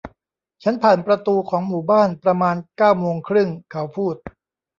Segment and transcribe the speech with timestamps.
[0.63, 4.15] ฉันผ่านประตูของหมู่บ้านประมาณเก้าโมงครึ่ง เขาพูด